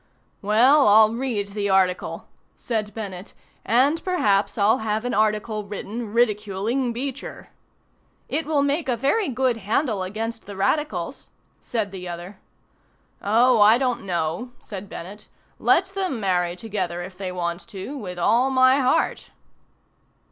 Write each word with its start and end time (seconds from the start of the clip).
"Well, 0.41 0.87
I'll 0.87 1.13
read 1.13 1.49
the 1.49 1.69
article," 1.69 2.27
said 2.57 2.91
Bennett. 2.95 3.35
"And 3.63 4.03
perhaps 4.03 4.57
I'll 4.57 4.79
have 4.79 5.05
an 5.05 5.13
article 5.13 5.63
written 5.63 6.11
ridiculing 6.11 6.91
Beecher." 6.91 7.49
"It 8.27 8.47
will 8.47 8.63
make 8.63 8.89
a 8.89 8.97
very 8.97 9.29
good 9.29 9.57
handle 9.57 10.01
against 10.01 10.47
the 10.47 10.55
radicals," 10.55 11.29
said 11.59 11.91
the 11.91 12.07
other. 12.07 12.39
"Oh, 13.21 13.61
I 13.61 13.77
don't 13.77 14.01
know," 14.03 14.53
said 14.59 14.89
Bennett. 14.89 15.27
"Let 15.59 15.85
them 15.93 16.19
marry 16.19 16.55
together, 16.55 17.03
if 17.03 17.15
they 17.15 17.31
want 17.31 17.67
to, 17.67 17.95
with 17.95 18.17
all 18.17 18.49
my 18.49 18.79
heart." 18.79 19.29